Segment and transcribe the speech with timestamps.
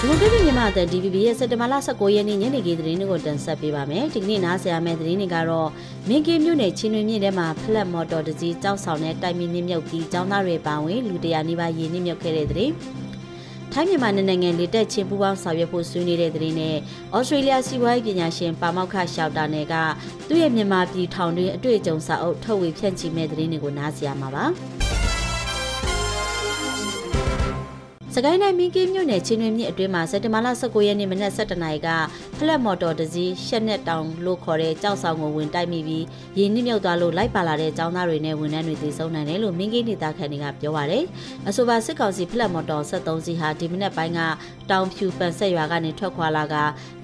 [0.00, 5.70] ဒီမိုကရက်တစ်မြန်မာအသံ DVB ရဲ့စက်တဘာလ19ရက်နေ့ညနေခင်းသတင်းတွေကိုတင်ဆက်ပေးပါမယ်။ဒီကနေ့နားဆင်ရမယ့်သတင်းတွေကတော့
[6.08, 12.72] မင်းကင်းမြို့နယ်ချင်းတွင်မြို့ထဲမှာဖလက်မော်တော်တစ်စီးကြောက်ဆောင်တဲ့တိုင်မီနှိမ့်မြုပ်ပြီးចောင်းသားတွေပါဝင်လူတရာနီးပါးရေနှိမ့်မြုပ်ခဲ့တဲ့သတင်း။
[13.72, 16.76] ထိုင်းမြန်မာနိုင်ငံလေတက်ချင်းပူးပေါင်းဆောင်ရွက်ဖို့ဆွေးနွေးတဲ့သတင်းနဲ့
[17.16, 19.74] ဩစတြေးလျစီးပွားရေးပညာရှင်ပါမောက္ခရှောက်တာနယ်က
[20.28, 24.46] သူ့ရဲ့မြန်မာပြည်ထောင်တွင်းအတွေ့အကြုံစာအုပ်ထုတ်ဝေဖြန့်ချီမဲ့သတင်းတွေကိုနားဆင်ရမှာပါ။
[28.26, 31.88] ကိုင်းတိုင်းမင်းကင်းမြို့နယ်ချင်းတွင်မြစ်အတွင်းမှာစက်တဘာလ19ရက်နေ့မနက်7:00နာရီက
[32.38, 36.04] ဖလက်မော်တော်တစ်စီးရှက်နဲ့တောင်လို့ခေါ်တဲ့ကြောက်ဆောင်ကိုဝင်တိုက်မိပြီး
[36.38, 41.04] ရေနစ်မြုပ်သွားလို့လိုက်ပါလာတဲ့ចောင်းသားတွေနဲ့ဝန်ထမ်းတွေသေဆုံးနိုင်တယ်လို့မင်းကင်းဒေသခံတွေကပြောပါတယ်။
[41.48, 44.20] အဆိုပါစစ်ကောင်စီဖလက်မော်တော်73စီးဟာဒီမနက်ပိုင်းက
[44.70, 46.54] တောင်ဖြူပန်ဆက်ရွာကနေထွက်ခွာလာက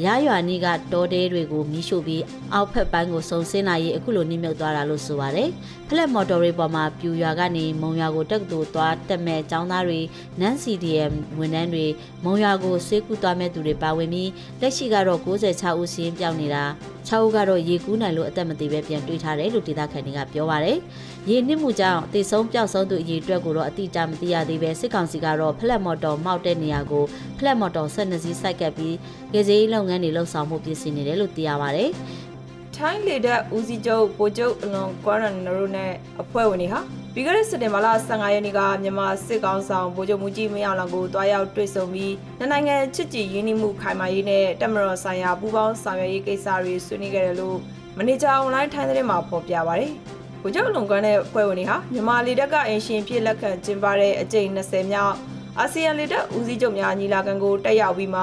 [0.05, 2.23] ရရွာနီးကတောတဲတွေကိုမီးရှို့ပြီး
[2.55, 5.49] အောက်ဖက်ပိုင်းကိုစုံစင်းလာရေးအခုလိုနစ်မြုပ်သွားတာလို့ဆိုပါတယ်။
[5.89, 10.01] ဖလက်မော်တော်တွေပေါ်မှာပြူရွာကနေမုံရွာကိုတက်တူသွားတက်မဲ့ចောင်းသားတွေ
[10.41, 10.59] နန်း
[11.05, 11.87] CDM ဝန်ထမ်းတွေ
[12.25, 16.65] မုံရွာကိုဆေးကူသွားမဲ့သူတွေပါဝင်ပြီးလက်ရှိကတော့96ဦးစီးရင်ပြောင်းနေတာ
[17.09, 20.79] 6ဦးကတော့ရေကူးနိုင်လို့အသက်မသေးပဲပြန်တွေ့ထားတယ်လို့ဒေသခံတွေကပြောပါတယ်။
[21.29, 27.05] ရေနစ်မှုကြောင့်တေဆုံးပျောက်ဆုံးသူအရေအတွက်ကိုတော့အတိအကျမသိရသေးပဲစစ်ကောင်စီကတော့ဖလက်မော်တော်မောက်တဲ့နေရာကို
[27.39, 28.97] ဖလက်မော်တော်12စီးစိုက်ကပ်ပြီး
[29.33, 31.91] ကေဇေးလုပ်ငန်းတွေလှုပ်ဆောင်မှုပြင်ဆင်နေတယ်လို့သိရပါတယ်။
[32.77, 36.81] ထိုင်းလေတပ်ဦးစီးချုပ်ဗိုလ်ချုပ်အလွန်ကွာရန်နရိုနဲ့အဖွဲ့ဝင်တွေဟာ
[37.17, 47.59] ပြီးခဲ့တဲ့စက်တင်ဘာလ15ရက်နေ့ကမြန်မာစစ်ကောင်ဆောင်ဗိုလ်ချုပ်မူကြီးမင်းအောင်လှိုင်ကိုတွားရောက်တွေ့ဆုံပြီးနှစ်နိုင်ငံချစ်ကြည်ရင်းနှီးမှုခိုင်မာရေးနဲ့တက်မတော်ဆိုင်ရာပူးပေါင်းဆောင်ရွက်ရေးကိစ္စတွေဆွေးနွေးခဲ့တယ်လို့
[47.97, 49.85] မန်နေဂျာအွန်လိုင်းထိုင်းသတင်းမှာဖော်ပြပါဗျ။
[50.43, 55.15] ဗိုလ်ချုပ်အလွန်ကွာနဲ့အဖွဲ့ဝင်တွေဟာမြန်မာလေတပ်ကအင်ရှင်ဖြစ်လက်ခံကျင်းပတဲ့အကြိမ်20မြောက်
[55.59, 58.23] အာဆီယံလေတပ်ဦးစီးချုပ်များညီလာခံကိုတက်ရောက်ပြီးမှ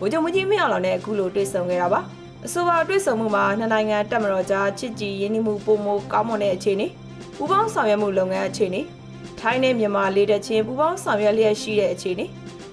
[0.00, 2.00] ဗိုလ်ချုပ်မူကြီးမင်းအောင်လှိုင်နဲ့အခုလိုတွေ့ဆုံခဲ့တာပါ။
[2.46, 6.88] အဆိုပါတွေ့ဆုံမှုမှာနှစ်နိုင်ငံတပ်မတော်ကြားချစ်ကြည်ရင်းနှီးမှုပုံမကောင်းမွန်တဲ့အခြေအနေ
[7.38, 8.82] ပူးပေါင်းဆောင်ရွက်မှုလုပ်ငန်းအခြေအနေ
[9.40, 12.26] ထိုင်းနဲ့မြန်မာလေတပ်ချင်းပူးပေါင်းဆောင်ရွက်လျက်ရှိတဲ့အခြေအနေ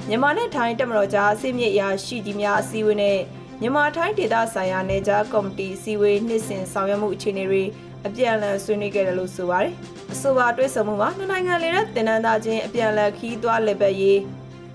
[0.08, 3.18] မြန်မာနဲ့ထိုင်းတပ်မတော်ကြားအစိမြစ်အရာရှိကြီးများအစည်းအဝေးနဲ့
[3.62, 7.64] မြန်မာထိုင်းဒေသဆိုင်ရာနယ်ခြားကော်မတီအစည်းအဝေးနှစ်စဉ်ဆောင်ရွက်မှုအခြေအနေတွေ
[8.06, 9.74] အပြန်အလှန်ဆွေးနွေးခဲ့တယ်လို့ဆိုပါတယ်။
[10.14, 14.20] အဆိုပါတွေ့ဆုံမှုမှာနှစ်နိုင်ငံလေတပ်တင်နန်းသားချင်းအပြန်အလှန်ခီးသွွားလက်ပတ်ရေး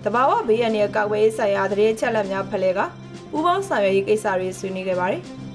[0.04, 2.80] တဘာဝဘေးရန်ရဲ့ကောက်ဝဲဆိုင်ရာသတင်းချက်လက်များဖလှယ်က
[3.30, 5.22] ပူးပေါင်းဆောင်ရွက်ရေးကိစ္စတွေဆွေးနွေးခဲ့ပါတယ်။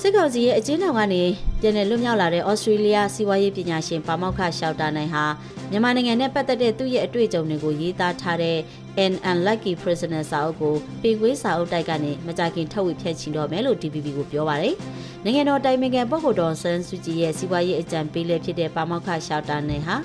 [0.00, 1.22] စစ်ကောင်စီရဲ့အကျဉ်းထောင်ကနေ
[1.60, 5.24] ပြည်내လွတ်မြောက်လာတဲ့ဩစတြေးလျစီးပွားရေးပညာရှင်ပါမောက္ခရှောက်တာနိုင်ဟာ
[5.70, 8.58] မြန်မာနိုင်ငံနဲ့ပတ်သက်တဲ့သူ့ရဲ့အတွေ့အကြုံတွေကိုရေးသားထားတဲ့
[9.04, 14.74] An Unlucky Prisoner စာအုပ်ကိုပေကွေးစာအုပ်တိုက်ကနေမကြခင်ထုတ်ဝေဖြန့်ချီတော့မယ်လို့ DPP ကိုပြောပါတယ်။
[15.24, 19.96] နိုင်ငံတော်တိုင်ပင်ခံပုဂ္ဂိုလ်တော်ဆန်းစုကြည်ရဲ့စီးပွားရေးအကြံပေးလက်ဖြစ်တဲ့ပါမောက္ခရှောက်တာနိုင်ဟာ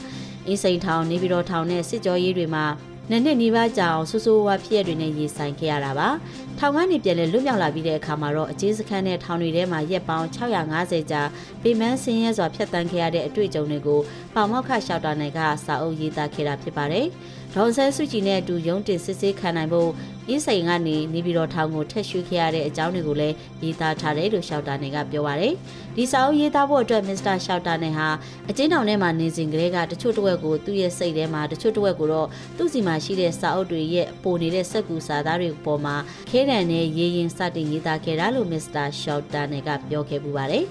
[0.48, 2.66] အင်းစိန်ထောင်နေပြည်တော်ထောင်နဲ့စစ်ကြောရေးတွေမှာ
[3.14, 6.10] နှစ်နှစ်နီးပါးကြာအောင်ဆူဆူဝါဖြစ်ရတွေနဲ့ရေဆိုင်ခဲ့ရတာပါ
[6.58, 11.22] ထောင်ကနေပြန်လဲလွတ်မြောက်လာပြီးတဲ့အခါမှာတော့အကျေးစခန်းနဲ့ထောင်တွေထဲမှာရက်ပေါင်း650ကြာ
[11.62, 14.00] ပေမန်းဆင်းရဲစွာဖျက်ဆီးခဲ့ရတဲ့အတွေ့အကြုံတွေကို
[14.36, 17.08] ပေါမောက်ခရှောက်တာနယ်ကစာအုပ်ရေးသားခဲ့တာဖြစ်ပါတယ်
[17.56, 19.90] ဒေါန်ဆန်းစုကြည်နဲ့အတူရုံးတင်စစ်ဆေးခံနိုင်ဖို့
[20.28, 25.54] အင်းစိန်ကနေနေပြည်တော်ထောင်ကိုထက်ရွှေ့ခဲ့ရတဲ့အကြောင်းတွေကိုလည်းရေးသားထားတယ်လို့ရှောက်တာနယ်ကပြောပါတယ်
[25.96, 28.10] ဒီစာအုပ်ရေးသားဖို့အတွက်မစ္စတာရှောက်တာနယ်ဟာ
[28.50, 35.96] အကျဉ်းထောင်ထဲမှာနေစဉ်ကလေးကတချို့တစ်ဝက်ကိုသူ့ရဲ့စိတ်ထဲမှာတချို့တစ်ဝက်ကိုတော့သူ့စီမှာရှိတဲ့စာအုပ်တွေရဲ့ပိုနေတဲ့စက်ကူစာသားတွေပေါ်မှာ
[36.30, 40.66] ခဲတံနဲ့ရေးရင်စတင်ရေးသားခဲ့တာလို့မစ္စတာရှောက်တာနယ်ကပြောခဲ့ပူပါတယ်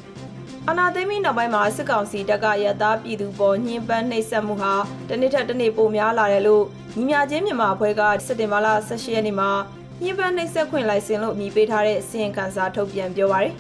[0.73, 4.75] အနာသိမ်းပြီးနောက်ပိုင်းမှာစစ်ကောင်စီတပ်ကရသားပြည်သူပေါ်ညှဉ်းပန်းနှိပ်စက်မှုဟာ
[5.09, 6.65] တနေ့ထက်တနေ့ပိုများလာတယ်လို့
[6.97, 9.51] ညီမချင်းမြန်မာအဖွဲ့ကစက်တင်ဘာလ18ရက်နေ့မှာ
[10.03, 13.53] ညှဉ်းပန်းနှိပ်စက်ခွင့်လိုင်စင်လို့အမည်ပေးထားတဲ့စီရင်ခံစာထုတ်ပြန်ပြောပါရယ်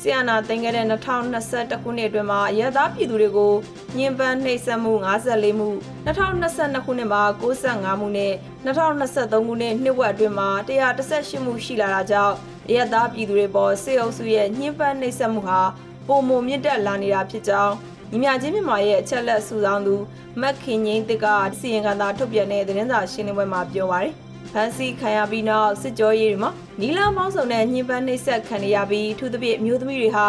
[0.00, 3.54] ဆီယနာတင်ခဲ့တဲ့2021ခုနှစ်အတွင်းမှာရသားပြည်သူတွေကို
[3.96, 5.68] ညှဉ်းပန်းနှိပ်စက်မှု54မှု
[6.06, 8.32] 2022ခုနှစ်မှာ65မှုနဲ့
[8.64, 10.50] 2023ခုနှစ်နှစ်ဝက်အတွင်းမှာ
[10.98, 12.36] 118မှုရှိလာတာကြောင့်
[12.74, 15.60] ရသားပြည်သူတွေပေါ်စေအုပ်စုရဲ့ညှဉ်းပန်းနှိပ်စက်မှုဟာ
[16.08, 17.74] ပုံမမြင့်တက်လာနေတာဖြစ်ကြောင်း
[18.10, 19.94] ညီမချင်းမြန်မာရဲ့အချက်လက်စုဆောင်းသူ
[20.40, 21.26] မက်ခင်ငိမ့်တစ်က
[21.58, 24.12] စီရင်ခံသာထုတ်ပြန်တဲ့သတင်းစာရှင်းလင်းပွဲမှာပြောပါရယ်
[24.52, 26.50] ဖန်စီခံရပြီးနောက်စစ်ကြောရေးတွေမှာ
[26.80, 30.26] နီလာမောင်းစုံနဲ့ညှဉ်းပန်းနှိပ်စက်ခံရပြီးအထူးသဖြင့်မျိုးသမီးတွေဟာ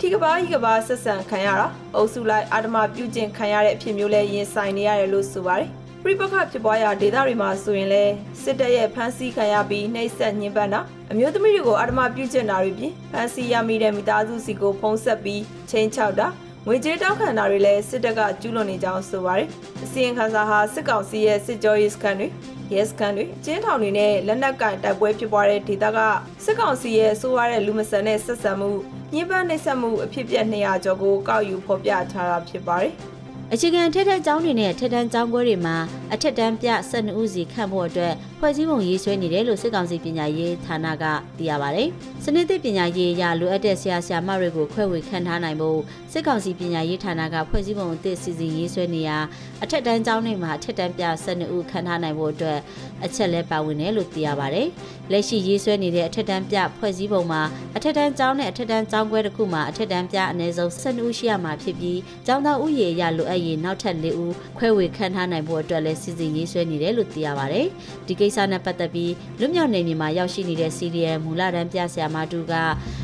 [0.00, 5.70] ထိကပါးဤကပါးဆက်ဆံခံရတာအုပ်စုလိုက်အာဓမပြုကျင့်ခံရတဲ့အဖြစ်မျိုးလဲရင်ဆိုင်နေရတယ်လို့ဆိုပါတယ်
[6.06, 8.04] ပြိပခဖြစ်ပွားရာဒေသတွေမှာဆိုရင်လဲ
[8.42, 10.80] စစ်တပ်ရဲ့ဖမ်းဆီးခံရပြီးနှိပ်စက်ညှဉ်းပန်းတာ
[11.12, 16.28] အမျိုးသမီးတွေကိုအာဓမပြုကျင့်တာတွေပြင်ဖမ်းဆီးရမိတဲ့မိသားစုစီကိုဖုံးဆက်ပြီးချိန်ချောက်တာ
[16.66, 19.48] ငွေကြေးတောက်ခံတာတွေလည်းစစ်တပ်ကကျူးလွန်နေကြောင်းဆိုပါတယ်။
[19.84, 22.28] အစီရင်ခံစာဟာစစ်ကောင်စီရဲ့စစ်ကြောရေးစခန်းတွေ
[22.72, 25.98] ရဲစခန်းတွေကျင်းထောင်တွေနဲ့လက်နက်ကင်တိုက်ပွဲဖြစ်ပွားတဲ့ဒေသက
[26.44, 28.70] စစ်ကောင်စီရဲ့ဆိုးရတဲ့လူမဆန်တဲ့ဆက်ဆံမှု
[29.14, 32.94] ညှဉ်းပန်းနှိပ်စက်မှုအဖြစ်ပြက်200ကျော်ကိုကောက်ယူဖော်ပြထားတာဖြစ်ပါတယ်။
[33.56, 35.76] အခြေခံထက်ထက်ကျောင်းတွေနဲ့ထက်တန်းကျောင်းခွဲတွေမှာ
[36.12, 41.04] အထက်တန်းပြ12ဦးစီခန့်ဖို့အတွက်ဖွဲ့စည်းပုံရေးဆွဲနေတယ်လို့စစ်ကောင်စီပညာရေးဌာနက
[41.38, 41.82] သိရပါဗျ။
[42.24, 45.78] စနစ်သစ်ပညာရေးအရလိုအပ်တဲ့ဆရာဆရာမတွေကိုခွဲဝေခန့်ထားနိုင်ဖို့
[46.12, 49.18] စစ်ကောင်စီပညာရေးဌာနကဖွဲ့စည်းပုံအသစ်စီစဉ်ရေးဆွဲနေရာ
[49.62, 52.58] အထက်တန်းကျောင်းတွေမှာအထက်တန်းပြ12ဦးခန့်ထားနိုင်ဖို့အတွက်
[53.04, 54.62] အချက်လဲပါဝင်တယ်လို့သိရပါဗျ။
[55.12, 57.42] လက်ရှိရေးဆွဲနေတဲ့အထက်တန်းပြဖွဲ့စည်းပုံမှာ
[57.76, 67.62] အထက်တန်းကျောင်းနဲ့အထက်တန်းကျောင်းခွဲတစ်ခုမှာအထက်တန်းပြအနည်းဆုံး12ဦးရှိရမှာဖြစ်ပြီးကျောင်းသားဥယေအရလိုအပ်ရင်နောက်ထပ်၄ဦးခွဲဝေခန့်ထားနိုင်ဖို့အတွက်လည်းစီစဉ်ရေးဆွဲနေတယ်လို့သိရပါဗျ။
[68.06, 72.52] ဒီကိစ္စနဲ့ပတ်သက်ပြီးလွတ်မြောက်နေမြေမှာရောက်ရှိနေတဲ့ CDM မူလတန်းပြဆရာမတူက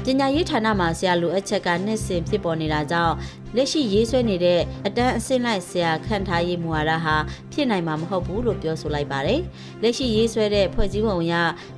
[0.05, 3.15] ပညာရေးဌာနမှာဆရာလိုအပ်ချက်ကနှစ်စဉ်ဖြစ်ပေါ်နေတာကြောင့်
[3.57, 7.17] လက်ရှိရေးဆွဲနေတဲ့အတန်းအဆင့်လိုက်ဆရာခန့်ထားရေးမူဝါဒဟာ
[7.53, 9.41] ဖြစ်နိုင်မှာမဟုတ်ဘူးလို့ပြောဆိုလိုက်ပါတယ်။
[9.83, 11.35] လက်ရှိရေးဆွဲတဲ့ဖွဲ့စည်းပုံအရ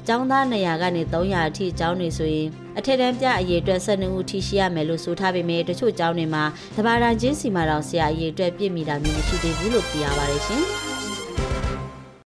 [0.07, 2.49] ကျောင်းသား200ကနေ300အထိကျောင်းတွေဆိုရင်
[2.79, 6.45] အထက်တန်းပြအရေးအတွက်12ဦးထိရှိရမယ်လို့ဆိုထားပေမဲ့တချို့ကျောင်းတွေမှာ
[6.77, 10.65] တဘာတန်ချင်းစီမာတော်ဆရာအရေးအတွက်ပြည့်မီတာမျိုးမရှိသေးဘူးလို့သိရပါတယ်ရှင်။